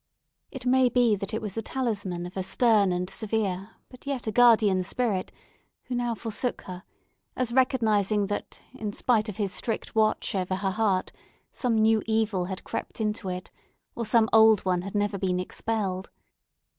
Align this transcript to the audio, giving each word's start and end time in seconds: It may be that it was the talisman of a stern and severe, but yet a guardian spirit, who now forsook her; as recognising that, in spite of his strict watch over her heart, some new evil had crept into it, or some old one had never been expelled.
It 0.49 0.65
may 0.65 0.89
be 0.89 1.15
that 1.15 1.31
it 1.31 1.43
was 1.43 1.53
the 1.53 1.61
talisman 1.61 2.25
of 2.25 2.35
a 2.35 2.41
stern 2.41 2.91
and 2.91 3.07
severe, 3.07 3.75
but 3.87 4.07
yet 4.07 4.25
a 4.25 4.31
guardian 4.31 4.81
spirit, 4.81 5.31
who 5.83 5.93
now 5.93 6.15
forsook 6.15 6.63
her; 6.63 6.81
as 7.35 7.53
recognising 7.53 8.25
that, 8.25 8.59
in 8.73 8.93
spite 8.93 9.29
of 9.29 9.37
his 9.37 9.53
strict 9.53 9.93
watch 9.93 10.33
over 10.33 10.55
her 10.55 10.71
heart, 10.71 11.11
some 11.51 11.75
new 11.77 12.01
evil 12.07 12.45
had 12.45 12.63
crept 12.63 12.99
into 12.99 13.29
it, 13.29 13.51
or 13.93 14.03
some 14.03 14.27
old 14.33 14.61
one 14.61 14.81
had 14.81 14.95
never 14.95 15.19
been 15.19 15.39
expelled. 15.39 16.09